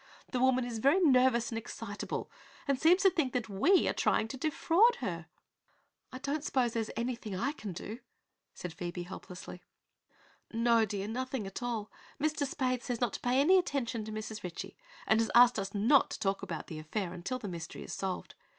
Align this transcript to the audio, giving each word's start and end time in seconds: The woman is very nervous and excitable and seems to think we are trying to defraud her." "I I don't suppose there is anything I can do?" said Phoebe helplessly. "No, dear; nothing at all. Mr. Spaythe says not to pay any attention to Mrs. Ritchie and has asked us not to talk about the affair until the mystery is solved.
The 0.31 0.39
woman 0.39 0.65
is 0.65 0.79
very 0.79 0.99
nervous 0.99 1.49
and 1.51 1.59
excitable 1.59 2.31
and 2.67 2.81
seems 2.81 3.03
to 3.03 3.11
think 3.11 3.35
we 3.47 3.87
are 3.87 3.93
trying 3.93 4.27
to 4.29 4.35
defraud 4.35 4.95
her." 4.95 5.27
"I 6.11 6.15
I 6.15 6.17
don't 6.17 6.43
suppose 6.43 6.73
there 6.73 6.81
is 6.81 6.91
anything 6.97 7.35
I 7.35 7.51
can 7.51 7.71
do?" 7.71 7.99
said 8.55 8.73
Phoebe 8.73 9.03
helplessly. 9.03 9.61
"No, 10.51 10.85
dear; 10.85 11.07
nothing 11.07 11.45
at 11.45 11.61
all. 11.61 11.91
Mr. 12.19 12.47
Spaythe 12.47 12.81
says 12.81 12.99
not 12.99 13.13
to 13.13 13.19
pay 13.19 13.39
any 13.39 13.59
attention 13.59 14.03
to 14.05 14.11
Mrs. 14.11 14.41
Ritchie 14.41 14.75
and 15.05 15.19
has 15.19 15.29
asked 15.35 15.59
us 15.59 15.75
not 15.75 16.09
to 16.09 16.19
talk 16.19 16.41
about 16.41 16.65
the 16.65 16.79
affair 16.79 17.13
until 17.13 17.37
the 17.37 17.47
mystery 17.47 17.83
is 17.83 17.93
solved. 17.93 18.33